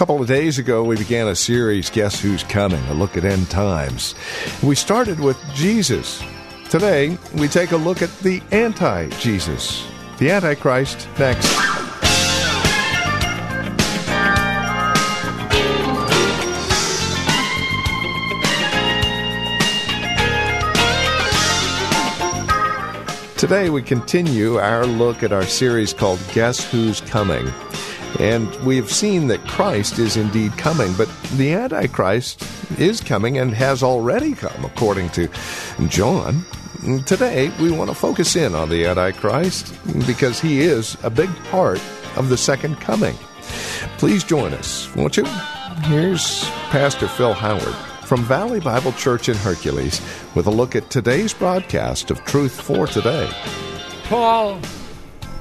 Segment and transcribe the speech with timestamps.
[0.00, 2.82] A couple of days ago, we began a series, Guess Who's Coming?
[2.84, 4.14] A look at end times.
[4.62, 6.22] We started with Jesus.
[6.70, 11.54] Today, we take a look at the anti Jesus, the Antichrist, next.
[23.36, 27.52] Today, we continue our look at our series called Guess Who's Coming.
[28.18, 32.42] And we've seen that Christ is indeed coming, but the Antichrist
[32.78, 35.28] is coming and has already come, according to
[35.88, 36.44] John.
[37.06, 39.74] Today, we want to focus in on the Antichrist
[40.06, 41.80] because he is a big part
[42.16, 43.14] of the second coming.
[43.98, 45.24] Please join us, won't you?
[45.84, 50.00] Here's Pastor Phil Howard from Valley Bible Church in Hercules
[50.34, 53.30] with a look at today's broadcast of Truth for Today.
[54.04, 54.58] Paul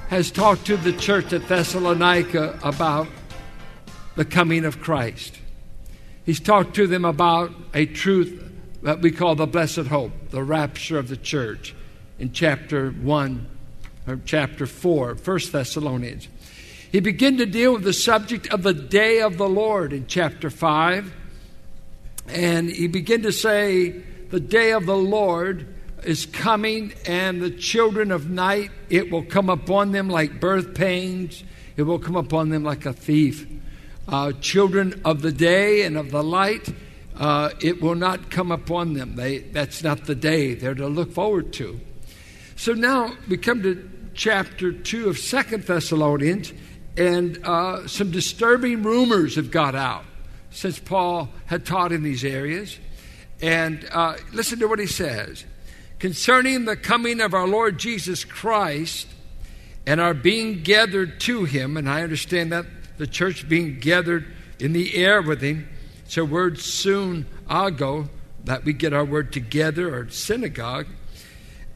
[0.10, 3.08] has talked to the church at Thessalonica about
[4.16, 5.38] the coming of Christ.
[6.26, 8.44] He's talked to them about a truth
[8.82, 11.76] that we call the blessed hope, the rapture of the church,
[12.18, 13.48] in chapter 1
[14.08, 16.28] or chapter 4, 1 Thessalonians.
[16.92, 20.50] He began to deal with the subject of the day of the Lord in chapter
[20.50, 21.14] 5.
[22.28, 23.90] And he began to say,
[24.32, 25.68] The day of the Lord
[26.04, 31.44] is coming, and the children of night, it will come upon them like birth pains,
[31.78, 33.48] it will come upon them like a thief.
[34.08, 36.74] Uh, children of the day and of the light,
[37.18, 39.16] uh, it will not come upon them.
[39.16, 41.80] They, that's not the day they're to look forward to.
[42.56, 46.52] So now we come to chapter 2 of Second Thessalonians,
[46.98, 50.06] and uh, some disturbing rumors have got out
[50.52, 52.78] since Paul had taught in these areas.
[53.42, 55.46] And uh, listen to what he says
[56.00, 59.08] concerning the coming of our Lord Jesus Christ
[59.86, 61.78] and our being gathered to him.
[61.78, 62.66] And I understand that
[62.98, 64.26] the church being gathered
[64.60, 65.68] in the air with him.
[66.06, 68.10] It's a word soon ago
[68.46, 70.88] that we get our word together or synagogue.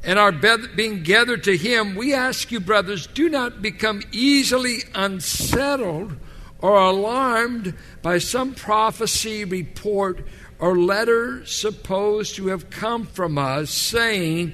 [0.04, 6.18] And our being gathered to him, we ask you, brothers, do not become easily unsettled
[6.60, 10.26] or alarmed by some prophecy, report,
[10.60, 14.54] or letter supposed to have come from us saying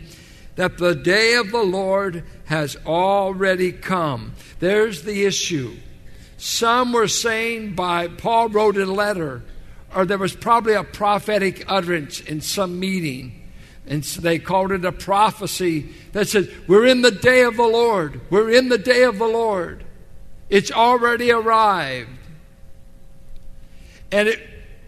[0.55, 4.33] that the day of the Lord has already come.
[4.59, 5.75] There's the issue.
[6.37, 9.43] Some were saying by Paul wrote a letter,
[9.95, 13.39] or there was probably a prophetic utterance in some meeting.
[13.87, 17.63] And so they called it a prophecy that said, We're in the day of the
[17.63, 18.21] Lord.
[18.29, 19.83] We're in the day of the Lord.
[20.49, 22.09] It's already arrived.
[24.11, 24.39] And it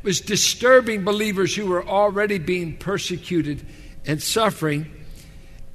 [0.03, 3.65] was disturbing believers who were already being persecuted
[4.05, 4.89] and suffering.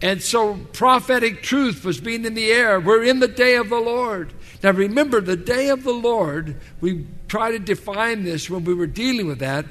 [0.03, 2.81] And so prophetic truth was being in the air.
[2.81, 4.33] We're in the day of the Lord.
[4.63, 8.87] Now remember, the day of the Lord, we tried to define this when we were
[8.87, 9.65] dealing with that,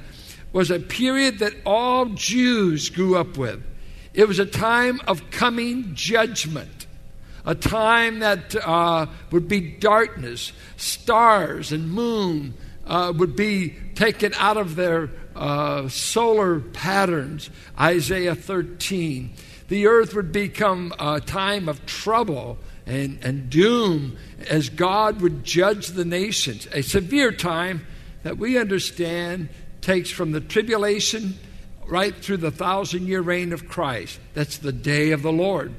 [0.52, 3.62] was a period that all Jews grew up with.
[4.14, 6.88] It was a time of coming judgment,
[7.46, 12.54] a time that uh, would be darkness, stars and moon
[12.86, 17.50] uh, would be taken out of their uh, solar patterns.
[17.80, 19.34] Isaiah 13.
[19.68, 25.88] The earth would become a time of trouble and, and doom as God would judge
[25.88, 26.68] the nations.
[26.72, 27.86] A severe time
[28.24, 29.50] that we understand
[29.82, 31.38] takes from the tribulation
[31.88, 34.20] right through the thousand year reign of Christ.
[34.34, 35.74] That's the day of the Lord.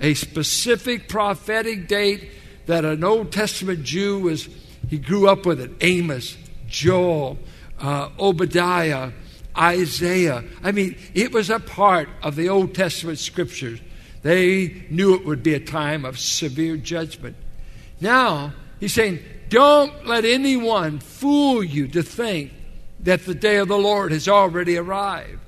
[0.00, 2.30] A specific prophetic date
[2.66, 4.48] that an Old Testament Jew was,
[4.88, 5.70] he grew up with it.
[5.80, 6.36] Amos,
[6.70, 7.38] Joel,
[7.80, 9.10] uh, Obadiah,
[9.58, 10.44] Isaiah.
[10.62, 13.80] I mean, it was a part of the Old Testament scriptures.
[14.22, 17.36] They knew it would be a time of severe judgment.
[18.00, 19.18] Now, he's saying,
[19.48, 22.52] don't let anyone fool you to think
[23.00, 25.40] that the day of the Lord has already arrived.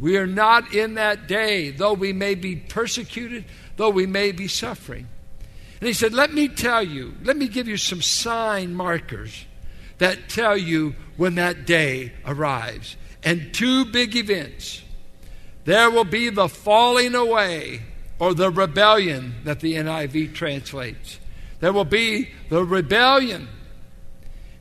[0.00, 3.44] We are not in that day, though we may be persecuted,
[3.76, 5.08] though we may be suffering.
[5.80, 9.44] And he said, Let me tell you, let me give you some sign markers
[10.02, 12.96] that tell you when that day arrives.
[13.22, 14.82] And two big events.
[15.64, 17.82] There will be the falling away
[18.18, 21.20] or the rebellion that the NIV translates.
[21.60, 23.48] There will be the rebellion.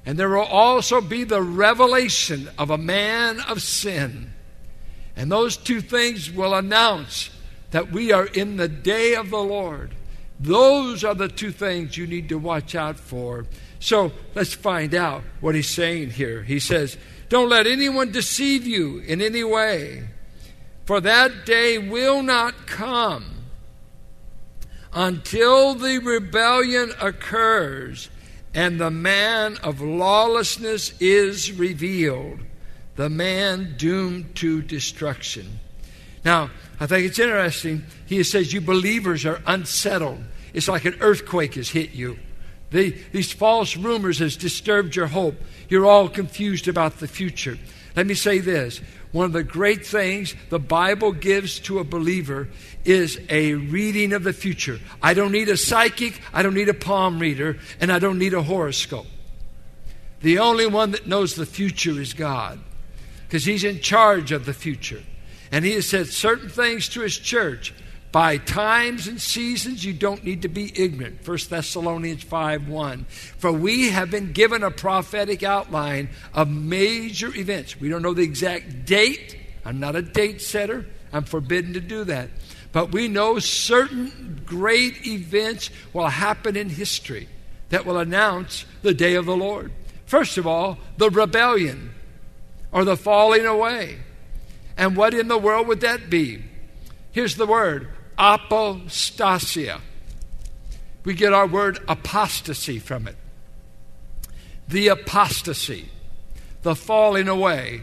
[0.06, 4.34] And there will also be the revelation of a man of sin.
[5.16, 7.32] And those two things will announce
[7.72, 9.96] that we are in the day of the Lord.
[10.40, 13.46] Those are the two things you need to watch out for.
[13.82, 16.44] So let's find out what he's saying here.
[16.44, 16.98] He says,
[17.30, 20.08] Don't let anyone deceive you in any way,
[20.86, 23.26] for that day will not come
[24.94, 28.10] until the rebellion occurs
[28.54, 32.40] and the man of lawlessness is revealed,
[32.98, 35.60] the man doomed to destruction.
[36.24, 37.86] Now, I think it's interesting.
[38.06, 40.24] He says, You believers are unsettled.
[40.54, 42.20] It's like an earthquake has hit you.
[42.72, 45.36] The, these false rumors has disturbed your hope.
[45.70, 47.58] You're all confused about the future.
[47.96, 48.82] Let me say this
[49.12, 52.48] one of the great things the Bible gives to a believer
[52.86, 54.80] is a reading of the future.
[55.02, 58.34] I don't need a psychic, I don't need a palm reader, and I don't need
[58.34, 59.08] a horoscope.
[60.22, 62.60] The only one that knows the future is God
[63.28, 65.02] because He's in charge of the future.
[65.52, 67.74] And He has said certain things to His church.
[68.12, 71.26] By times and seasons, you don't need to be ignorant.
[71.26, 73.06] 1 Thessalonians 5 1.
[73.06, 77.80] For we have been given a prophetic outline of major events.
[77.80, 79.38] We don't know the exact date.
[79.64, 82.30] I'm not a date setter, I'm forbidden to do that.
[82.74, 87.30] But we know certain great events will happen in history
[87.70, 89.72] that will announce the day of the Lord.
[90.06, 91.94] First of all, the rebellion
[92.72, 94.00] or the falling away.
[94.78, 96.44] And what in the world would that be?
[97.12, 99.82] Here's the word apostasia.
[101.04, 103.16] We get our word apostasy from it.
[104.68, 105.90] The apostasy,
[106.62, 107.82] the falling away.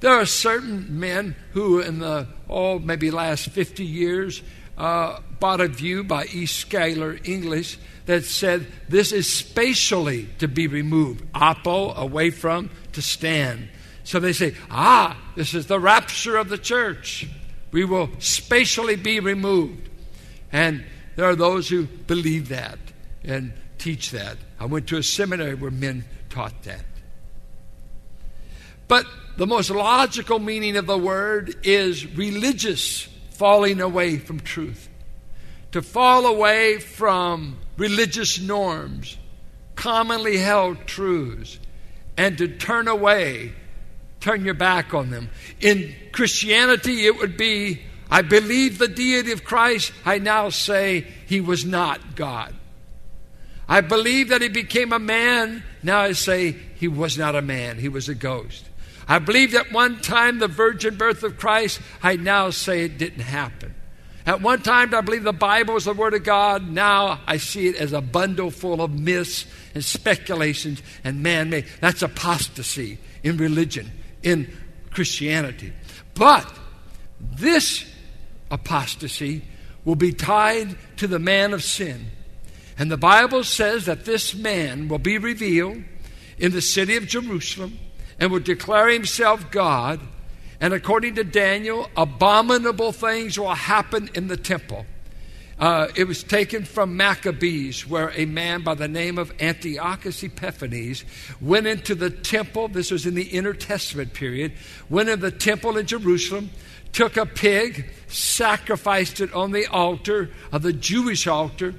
[0.00, 4.42] There are certain men who, in the, oh, maybe last 50 years,
[4.76, 6.46] uh, bought a view by E.
[6.46, 11.24] Schuyler English that said this is spatially to be removed.
[11.34, 13.68] Apo, away from, to stand.
[14.04, 17.28] So they say, ah, this is the rapture of the church.
[17.70, 19.88] We will spatially be removed.
[20.52, 20.84] And
[21.16, 22.78] there are those who believe that
[23.24, 24.36] and teach that.
[24.58, 26.84] I went to a seminary where men taught that.
[28.88, 29.06] But
[29.36, 34.88] the most logical meaning of the word is religious falling away from truth.
[35.72, 39.18] To fall away from religious norms,
[39.76, 41.58] commonly held truths,
[42.16, 43.52] and to turn away
[44.20, 45.30] turn your back on them.
[45.60, 49.92] In Christianity, it would be I believe the deity of Christ.
[50.04, 52.54] I now say he was not God.
[53.68, 55.62] I believe that he became a man.
[55.82, 58.64] Now I say he was not a man, he was a ghost.
[59.06, 61.80] I believe that one time the virgin birth of Christ.
[62.02, 63.74] I now say it didn't happen.
[64.26, 66.68] At one time, I believe the Bible was the Word of God.
[66.68, 71.64] Now I see it as a bundle full of myths and speculations and man made.
[71.80, 73.90] That's apostasy in religion
[74.28, 74.52] in
[74.90, 75.72] Christianity.
[76.14, 76.52] But
[77.20, 77.84] this
[78.50, 79.42] apostasy
[79.84, 82.06] will be tied to the man of sin.
[82.76, 85.82] And the Bible says that this man will be revealed
[86.38, 87.78] in the city of Jerusalem
[88.20, 90.00] and will declare himself God.
[90.60, 94.86] And according to Daniel, abominable things will happen in the temple.
[95.58, 101.04] Uh, it was taken from Maccabees, where a man by the name of Antiochus Epiphanes
[101.40, 102.68] went into the temple.
[102.68, 104.52] This was in the intertestament period.
[104.88, 106.50] Went into the temple in Jerusalem,
[106.92, 111.74] took a pig, sacrificed it on the altar of the Jewish altar,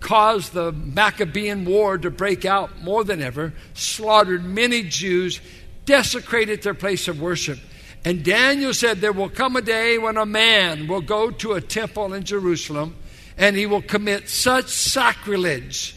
[0.00, 5.40] caused the Maccabean war to break out more than ever, slaughtered many Jews,
[5.86, 7.58] desecrated their place of worship.
[8.04, 11.62] And Daniel said, There will come a day when a man will go to a
[11.62, 12.96] temple in Jerusalem
[13.36, 15.94] and he will commit such sacrilege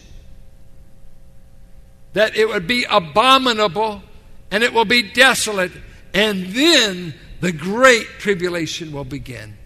[2.14, 4.02] that it would be abominable
[4.52, 5.72] and it will be desolate,
[6.14, 9.58] and then the great tribulation will begin.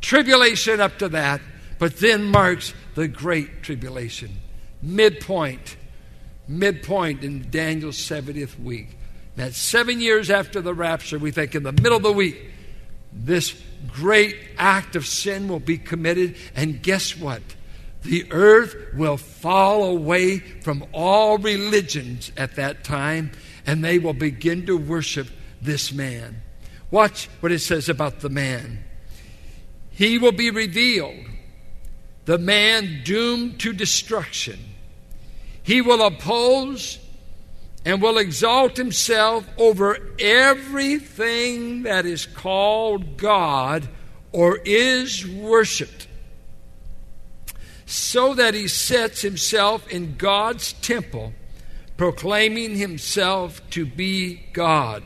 [0.00, 1.40] Tribulation up to that,
[1.78, 4.30] but then marks the great tribulation.
[4.82, 5.76] Midpoint,
[6.46, 8.88] midpoint in Daniel's 70th week.
[9.36, 11.18] That's seven years after the rapture.
[11.18, 12.50] We think in the middle of the week,
[13.14, 13.54] this
[13.88, 17.42] great act of sin will be committed, and guess what?
[18.02, 23.32] The earth will fall away from all religions at that time,
[23.66, 25.28] and they will begin to worship
[25.62, 26.42] this man.
[26.90, 28.84] Watch what it says about the man.
[29.90, 31.24] He will be revealed,
[32.24, 34.58] the man doomed to destruction.
[35.62, 36.98] He will oppose
[37.84, 43.88] and will exalt himself over everything that is called God
[44.32, 46.08] or is worshiped,
[47.86, 51.32] so that he sets himself in God's temple
[51.96, 55.02] proclaiming himself to be God.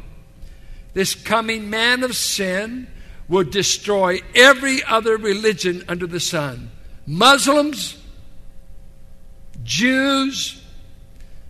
[0.94, 2.88] This coming man of sin
[3.28, 6.70] will destroy every other religion under the sun.
[7.06, 7.98] Muslims,
[9.62, 10.62] Jews,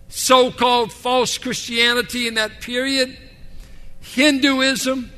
[0.09, 3.17] so called false Christianity in that period,
[4.01, 5.11] Hinduism,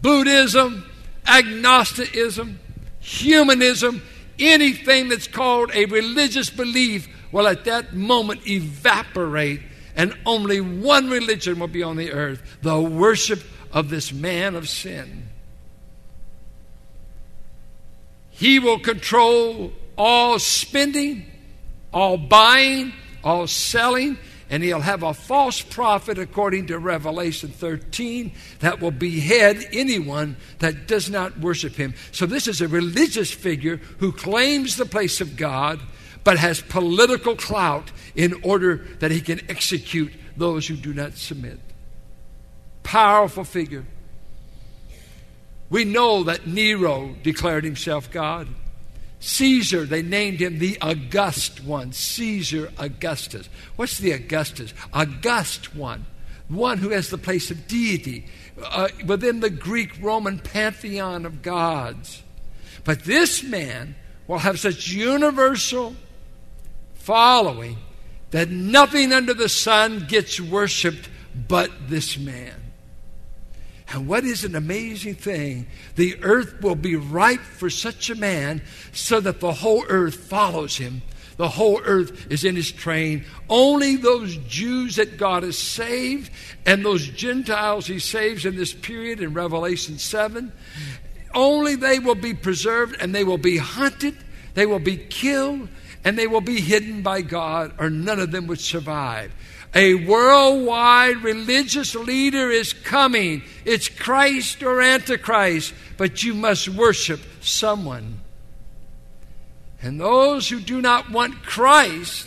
[0.00, 0.88] Buddhism,
[1.26, 2.58] agnosticism,
[3.00, 4.02] humanism,
[4.38, 9.60] anything that's called a religious belief will at that moment evaporate,
[9.96, 13.42] and only one religion will be on the earth the worship
[13.72, 15.28] of this man of sin.
[18.30, 21.26] He will control all spending,
[21.92, 22.92] all buying,
[23.24, 24.16] all selling,
[24.50, 30.86] and he'll have a false prophet, according to Revelation 13, that will behead anyone that
[30.86, 31.94] does not worship him.
[32.12, 35.80] So, this is a religious figure who claims the place of God,
[36.24, 41.60] but has political clout in order that he can execute those who do not submit.
[42.82, 43.84] Powerful figure.
[45.70, 48.48] We know that Nero declared himself God.
[49.20, 53.48] Caesar, they named him the August one, Caesar Augustus.
[53.76, 54.72] What's the Augustus?
[54.92, 56.06] August one,
[56.48, 58.26] one who has the place of deity
[58.62, 62.22] uh, within the Greek Roman pantheon of gods.
[62.84, 63.96] But this man
[64.28, 65.96] will have such universal
[66.94, 67.78] following
[68.30, 71.08] that nothing under the sun gets worshiped
[71.48, 72.67] but this man.
[73.90, 75.66] And what is an amazing thing?
[75.96, 80.76] The earth will be ripe for such a man so that the whole earth follows
[80.76, 81.02] him.
[81.38, 83.24] The whole earth is in his train.
[83.48, 86.30] Only those Jews that God has saved
[86.66, 90.52] and those Gentiles he saves in this period in Revelation 7,
[91.34, 94.16] only they will be preserved and they will be hunted,
[94.54, 95.68] they will be killed,
[96.04, 99.32] and they will be hidden by God, or none of them would survive.
[99.74, 103.42] A worldwide religious leader is coming.
[103.64, 108.20] It's Christ or Antichrist, but you must worship someone.
[109.82, 112.26] And those who do not want Christ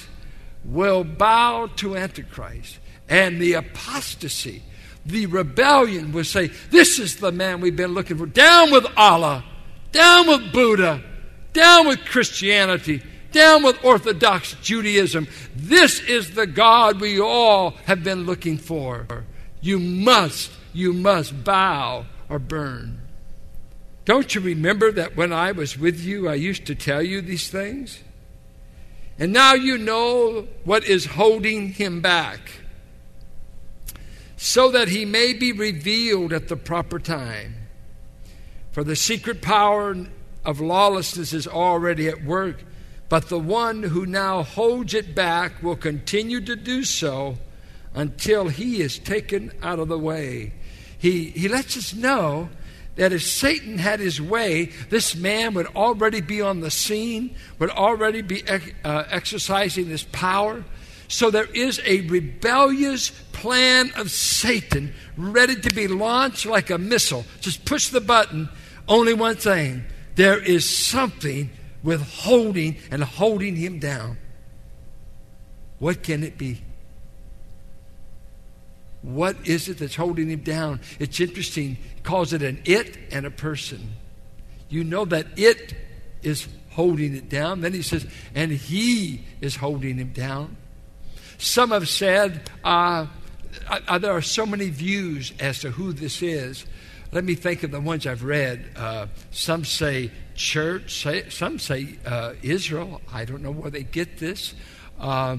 [0.64, 2.80] will bow to Antichrist.
[3.10, 4.64] And the apostasy,
[5.06, 8.26] the rebellion will say, This is the man we've been looking for.
[8.26, 9.44] Down with Allah,
[9.92, 11.04] down with Buddha,
[11.54, 13.02] down with Christianity,
[13.32, 15.28] down with Orthodox Judaism.
[15.56, 19.08] This is the God we all have been looking for.
[19.62, 23.02] You must, you must bow or burn.
[24.06, 27.50] Don't you remember that when I was with you, I used to tell you these
[27.50, 28.00] things?
[29.20, 32.40] And now you know what is holding him back,
[34.36, 37.56] so that he may be revealed at the proper time.
[38.72, 39.96] For the secret power
[40.44, 42.64] of lawlessness is already at work
[43.12, 47.38] but the one who now holds it back will continue to do so
[47.94, 50.54] until he is taken out of the way.
[50.98, 52.48] He, he lets us know
[52.96, 57.72] that if Satan had his way, this man would already be on the scene, would
[57.72, 58.60] already be uh,
[59.10, 60.64] exercising his power.
[61.10, 67.26] So there is a rebellious plan of Satan ready to be launched like a missile.
[67.42, 68.48] Just push the button.
[68.88, 69.84] Only one thing
[70.16, 71.50] there is something
[71.84, 74.18] withholding and holding him down.
[75.80, 76.62] What can it be?
[79.02, 80.80] What is it that's holding him down?
[81.00, 81.78] It's interesting.
[81.96, 83.96] He calls it an it and a person.
[84.70, 85.74] You know that it
[86.22, 87.62] is holding it down.
[87.62, 90.56] Then he says, and he is holding him down.
[91.40, 93.08] Some have said, uh,
[93.68, 96.66] uh, there are so many views as to who this is.
[97.12, 98.70] Let me think of the ones I've read.
[98.76, 103.02] Uh, some say church, some say uh, Israel.
[103.14, 104.54] I don't know where they get this.
[105.00, 105.38] Uh,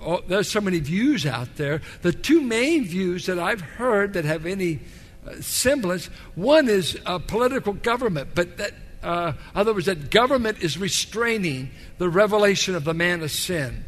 [0.00, 1.82] oh, there's so many views out there.
[2.02, 4.80] The two main views that I've heard that have any
[5.26, 8.72] uh, semblance one is political government, but that,
[9.02, 13.84] uh, other words, that government is restraining the revelation of the man of sin.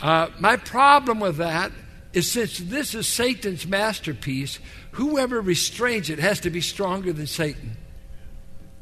[0.00, 1.72] Uh, my problem with that
[2.12, 4.58] is since this is Satan's masterpiece,
[4.92, 7.76] whoever restrains it has to be stronger than Satan.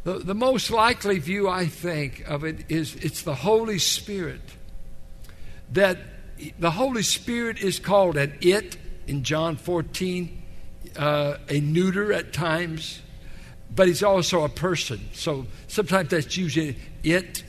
[0.05, 4.41] The, the most likely view, I think, of it is it's the Holy Spirit.
[5.73, 5.99] That
[6.59, 10.43] the Holy Spirit is called an it in John 14,
[10.97, 13.03] uh, a neuter at times,
[13.75, 15.01] but he's also a person.
[15.13, 17.45] So sometimes that's usually it,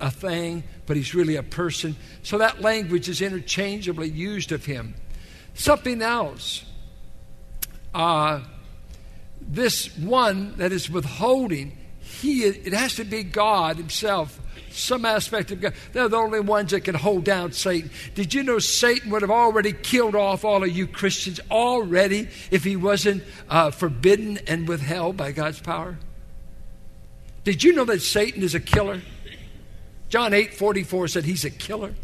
[0.00, 1.96] a thing, but he's really a person.
[2.22, 4.94] So that language is interchangeably used of him.
[5.54, 6.64] Something else.
[7.92, 8.42] Uh,
[9.40, 11.76] this one that is withholding,
[12.20, 15.74] he, it has to be God Himself, some aspect of God.
[15.92, 17.90] They're the only ones that can hold down Satan.
[18.14, 22.64] Did you know Satan would have already killed off all of you Christians already if
[22.64, 25.96] he wasn't uh, forbidden and withheld by God's power?
[27.44, 29.00] Did you know that Satan is a killer?
[30.08, 31.94] John 8 44 said he's a killer,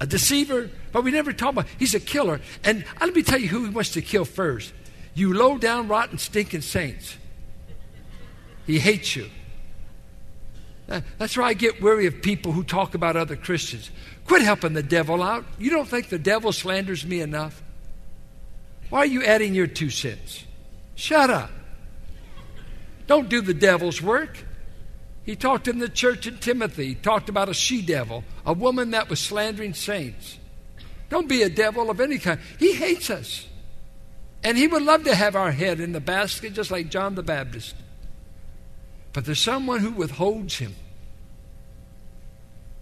[0.00, 2.40] a deceiver, but we never talk about he's a killer.
[2.64, 4.72] And let me tell you who he wants to kill first.
[5.14, 7.16] You low down, rotten, stinking saints.
[8.68, 9.30] He hates you.
[10.86, 13.90] That's why I get weary of people who talk about other Christians.
[14.26, 15.46] Quit helping the devil out.
[15.58, 17.62] You don't think the devil slanders me enough?
[18.90, 20.44] Why are you adding your two cents?
[20.96, 21.50] Shut up.
[23.06, 24.44] Don't do the devil's work.
[25.24, 26.88] He talked in the church in Timothy.
[26.88, 30.38] He talked about a she devil, a woman that was slandering saints.
[31.08, 32.38] Don't be a devil of any kind.
[32.58, 33.46] He hates us.
[34.44, 37.22] And he would love to have our head in the basket just like John the
[37.22, 37.74] Baptist.
[39.12, 40.74] But there's someone who withholds him.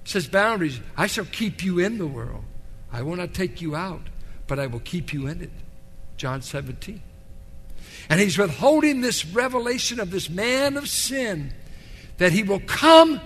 [0.04, 0.80] Says boundaries.
[0.96, 2.44] I shall keep you in the world.
[2.92, 4.02] I will not take you out,
[4.46, 5.50] but I will keep you in it.
[6.16, 7.02] John 17.
[8.08, 11.52] And he's withholding this revelation of this man of sin
[12.18, 13.20] that he will come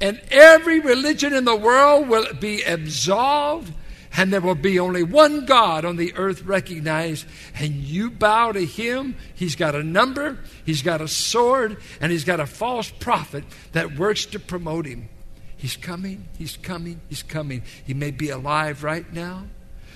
[0.00, 3.72] and every religion in the world will be absolved
[4.16, 8.64] and there will be only one God on the earth recognized, and you bow to
[8.64, 9.16] him.
[9.34, 13.96] He's got a number, he's got a sword, and he's got a false prophet that
[13.96, 15.08] works to promote him.
[15.56, 17.62] He's coming, he's coming, he's coming.
[17.84, 19.46] He may be alive right now.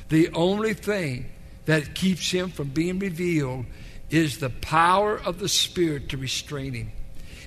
[0.09, 1.31] The only thing
[1.67, 3.67] that keeps him from being revealed
[4.11, 6.93] is the power of the Spirit to restrain him.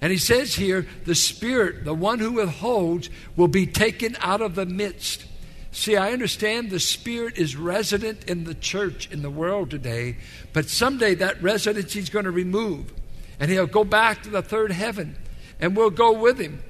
[0.01, 4.55] And he says here, the Spirit, the one who withholds, will be taken out of
[4.55, 5.25] the midst.
[5.73, 10.17] See, I understand the Spirit is resident in the church, in the world today,
[10.53, 12.93] but someday that residency is going to remove,
[13.39, 15.17] and he'll go back to the third heaven,
[15.59, 16.61] and we'll go with him.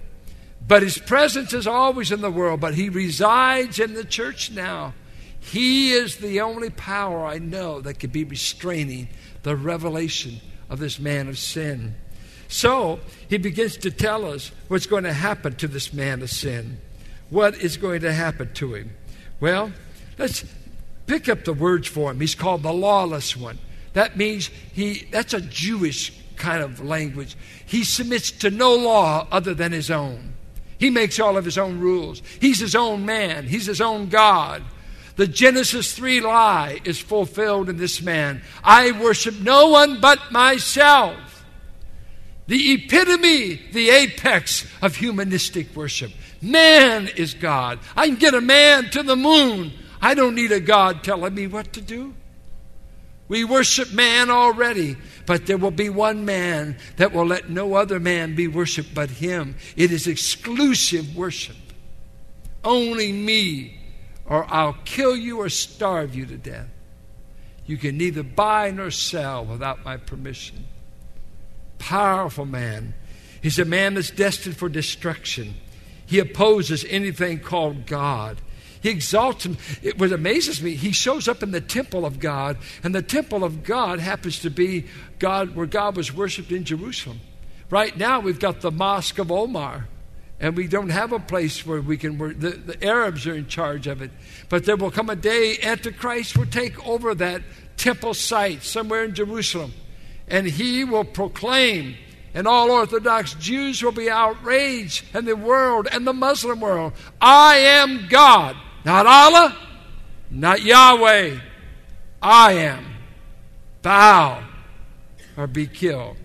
[0.66, 4.94] But his presence is always in the world, but he resides in the church now.
[5.38, 9.10] He is the only power I know that could be restraining
[9.44, 10.40] the revelation
[10.70, 11.96] of this man of sin.
[12.48, 16.80] So he begins to tell us what's going to happen to this man of sin
[17.34, 18.92] what is going to happen to him?
[19.40, 19.74] Well,
[20.20, 20.46] let's
[21.08, 22.20] pick up the words for him.
[22.20, 23.58] He's called the lawless one.
[23.94, 27.36] That means he that's a Jewish kind of language.
[27.66, 30.34] He submits to no law other than his own.
[30.78, 32.22] He makes all of his own rules.
[32.40, 33.48] He's his own man.
[33.48, 34.64] He's his own God.
[35.16, 38.42] The Genesis 3 lie is fulfilled in this man.
[38.64, 41.46] I worship no one but myself.
[42.48, 46.12] The epitome, the apex of humanistic worship.
[46.44, 47.80] Man is God.
[47.96, 49.72] I can get a man to the moon.
[50.02, 52.14] I don't need a God telling me what to do.
[53.30, 57.98] We worship man already, but there will be one man that will let no other
[57.98, 59.56] man be worshiped but him.
[59.78, 61.56] It is exclusive worship.
[62.66, 63.80] Only me,
[64.26, 66.68] or I'll kill you or starve you to death.
[67.66, 70.66] You can neither buy nor sell without my permission.
[71.80, 72.94] Powerful man.
[73.42, 75.56] He's a man that's destined for destruction.
[76.06, 78.42] He opposes anything called God.
[78.82, 79.58] He exalts him.
[79.82, 83.44] It, what amazes me, he shows up in the temple of God, and the temple
[83.46, 84.86] of God happens to be
[85.20, 87.22] God where God was worshipped in Jerusalem.
[87.70, 89.88] Right now, we've got the Mosque of Omar,
[90.40, 92.40] and we don't have a place where we can work.
[92.40, 94.12] The, the Arabs are in charge of it.
[94.50, 97.42] But there will come a day, Antichrist will take over that
[97.78, 99.74] temple site somewhere in Jerusalem,
[100.28, 101.96] and he will proclaim
[102.34, 106.94] and all Orthodox Jews will be outraged, and the world and the Muslim world.
[107.22, 109.56] I am God, not Allah,
[110.30, 111.38] not Yahweh.
[112.22, 112.86] I am.
[113.82, 114.44] Bow
[115.36, 116.18] or be killed.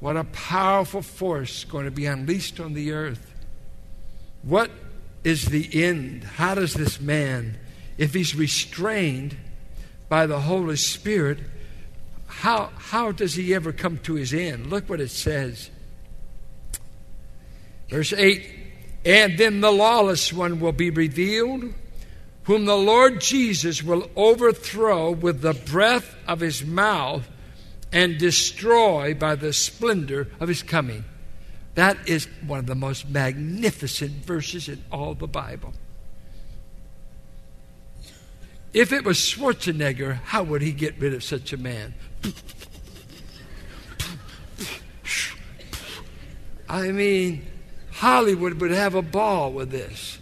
[0.00, 3.34] What a powerful force going to be unleashed on the earth.
[4.42, 4.70] What
[5.24, 6.24] is the end?
[6.24, 7.56] How does this man,
[7.96, 9.36] if he's restrained
[10.08, 11.38] by the Holy Spirit,
[12.32, 14.66] how, how does he ever come to his end?
[14.66, 15.70] Look what it says.
[17.88, 18.44] Verse 8
[19.04, 21.72] And then the lawless one will be revealed,
[22.44, 27.28] whom the Lord Jesus will overthrow with the breath of his mouth
[27.92, 31.04] and destroy by the splendor of his coming.
[31.74, 35.74] That is one of the most magnificent verses in all the Bible.
[38.72, 41.94] If it was Schwarzenegger, how would he get rid of such a man?
[46.68, 47.46] I mean,
[47.90, 50.18] Hollywood would have a ball with this.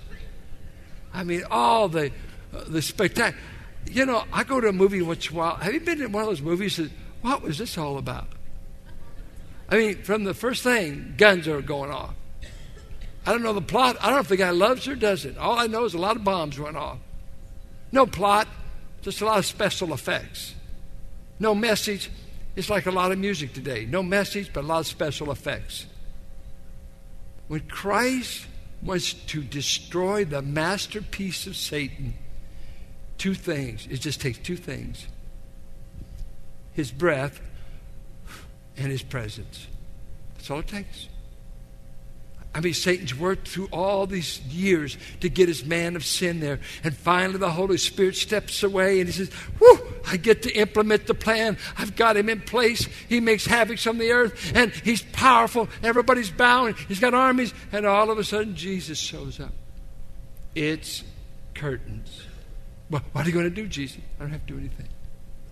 [1.14, 2.10] I mean, all the
[2.52, 3.40] uh, the spectacular.
[3.88, 5.56] You know, I go to a movie once in a while.
[5.56, 6.90] Have you been in one of those movies that,
[7.22, 8.26] what was this all about?
[9.68, 12.14] I mean, from the first thing, guns are going off.
[13.24, 13.96] I don't know the plot.
[14.00, 15.38] I don't know if the guy loves her, does it.
[15.38, 16.98] All I know is a lot of bombs went off.
[17.92, 18.48] No plot,
[19.02, 20.54] just a lot of special effects.
[21.40, 22.10] No message.
[22.54, 23.86] It's like a lot of music today.
[23.86, 25.86] No message, but a lot of special effects.
[27.48, 28.46] When Christ
[28.82, 32.14] was to destroy the masterpiece of Satan,
[33.18, 33.86] two things.
[33.90, 35.06] It just takes two things
[36.72, 37.40] his breath
[38.76, 39.66] and his presence.
[40.34, 41.09] That's all it takes.
[42.52, 46.58] I mean, Satan's worked through all these years to get his man of sin there.
[46.82, 51.06] And finally, the Holy Spirit steps away and he says, Whew, I get to implement
[51.06, 51.58] the plan.
[51.78, 52.88] I've got him in place.
[53.08, 55.68] He makes havoc on the earth and he's powerful.
[55.84, 56.74] Everybody's bowing.
[56.88, 57.54] He's got armies.
[57.70, 59.52] And all of a sudden, Jesus shows up.
[60.56, 61.04] It's
[61.54, 62.22] curtains.
[62.88, 63.98] What are you going to do, Jesus?
[64.18, 64.88] I don't have to do anything.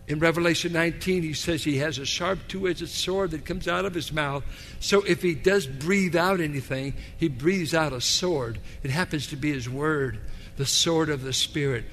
[0.08, 3.84] In Revelation 19, he says he has a sharp two edged sword that comes out
[3.84, 4.42] of his mouth.
[4.80, 8.58] So if he does breathe out anything, he breathes out a sword.
[8.82, 10.18] It happens to be his word,
[10.56, 11.84] the sword of the Spirit.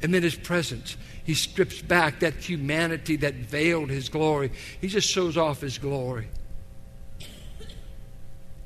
[0.00, 0.96] And then his presence.
[1.24, 4.50] He strips back that humanity that veiled his glory.
[4.80, 6.28] He just shows off his glory.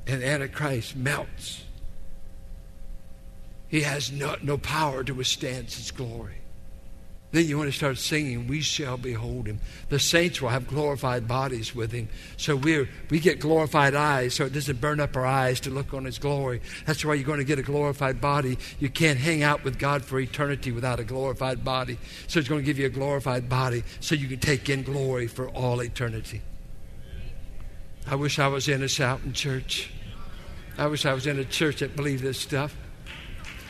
[0.07, 1.61] And Antichrist melts.
[3.67, 6.35] He has no, no power to withstand his glory.
[7.35, 9.59] Then you want to start singing, We shall behold him.
[9.89, 12.07] The saints will have glorified bodies with him.
[12.37, 15.93] So we we get glorified eyes so it doesn't burn up our eyes to look
[15.93, 16.61] on his glory.
[16.85, 18.57] That's why you're going to get a glorified body.
[18.79, 21.97] You can't hang out with God for eternity without a glorified body.
[22.27, 25.27] So he's going to give you a glorified body so you can take in glory
[25.27, 26.41] for all eternity.
[28.07, 29.91] I wish I was in a shouting church.
[30.77, 32.77] I wish I was in a church that believed this stuff.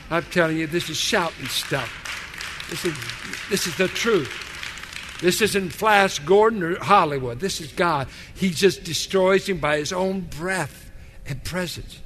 [0.08, 2.05] I'm telling you, this is shouting stuff.
[2.70, 2.94] This is,
[3.48, 4.42] this is the truth.
[5.20, 7.40] This isn't Flash Gordon or Hollywood.
[7.40, 8.08] This is God.
[8.34, 10.90] He just destroys him by his own breath
[11.26, 12.00] and presence.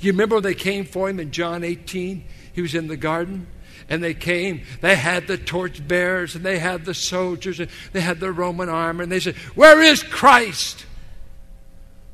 [0.00, 2.24] You remember when they came for him in John 18?
[2.52, 3.46] He was in the garden.
[3.88, 8.00] And they came, they had the torch bearers, and they had the soldiers, and they
[8.00, 10.86] had the Roman armor, and they said, Where is Christ?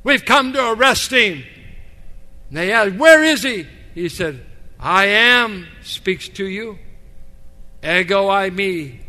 [0.03, 1.43] We've come to arrest him.
[2.49, 3.67] And they asked, Where is he?
[3.95, 4.45] He said,
[4.79, 6.77] I am speaks to you.
[7.83, 8.99] Ego eimi.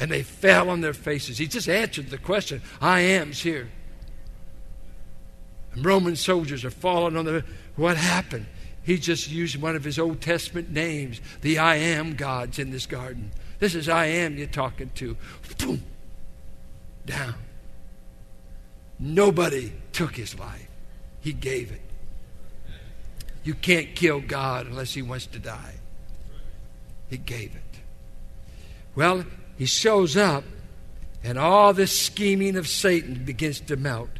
[0.00, 1.38] And they fell on their faces.
[1.38, 3.68] He just answered the question I am's here.
[5.72, 7.44] And Roman soldiers are falling on the.
[7.74, 8.46] What happened?
[8.84, 12.86] He just used one of his Old Testament names, the I am gods in this
[12.86, 13.32] garden.
[13.58, 15.16] This is I am you're talking to.
[15.58, 15.82] Boom.
[17.04, 17.34] Down.
[18.98, 20.68] Nobody took his life,
[21.20, 21.82] he gave it.
[23.44, 25.74] You can't kill God unless he wants to die.
[27.08, 27.67] He gave it.
[28.98, 29.24] Well,
[29.56, 30.42] he shows up,
[31.22, 34.10] and all this scheming of Satan begins to melt.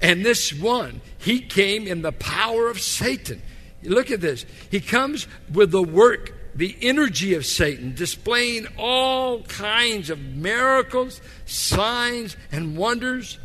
[0.00, 3.42] And this one, he came in the power of Satan.
[3.82, 4.46] Look at this.
[4.70, 12.38] He comes with the work, the energy of Satan, displaying all kinds of miracles, signs,
[12.50, 13.38] and wonders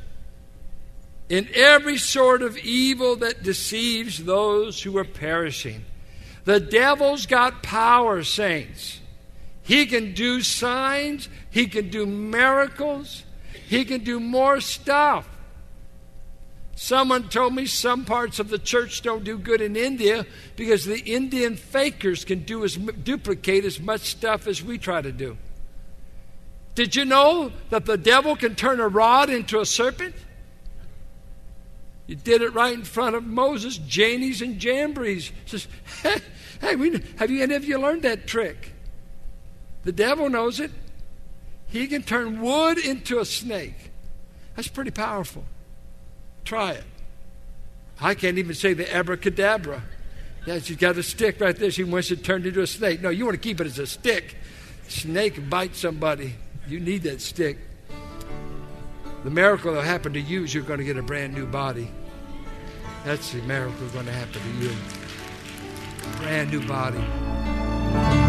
[1.27, 5.83] in every sort of evil that deceives those who are perishing.
[6.45, 9.01] The devil's got power, saints.
[9.69, 13.23] He can do signs, He can do miracles,
[13.67, 15.29] He can do more stuff.
[16.75, 20.97] Someone told me some parts of the church don't do good in India because the
[20.97, 25.37] Indian fakers can do as duplicate as much stuff as we try to do.
[26.73, 30.15] Did you know that the devil can turn a rod into a serpent?
[32.07, 35.31] You did it right in front of Moses, Jannes and Jambres.
[35.45, 35.67] Says,
[36.01, 36.15] hey,
[36.59, 38.73] hey have you any of you learned that trick?
[39.83, 40.71] The devil knows it.
[41.67, 43.91] He can turn wood into a snake.
[44.55, 45.45] That's pretty powerful.
[46.43, 46.83] Try it.
[48.01, 49.83] I can't even say the abracadabra.
[50.45, 51.69] Yeah, she's got a stick right there.
[51.69, 53.01] She wants it turned into a snake.
[53.01, 54.35] No, you want to keep it as a stick.
[54.87, 56.35] Snake bite somebody.
[56.67, 57.57] You need that stick.
[59.23, 61.91] The miracle that'll happen to you is you're going to get a brand new body.
[63.03, 64.71] That's the miracle going to happen to you.
[66.17, 68.28] Brand new body.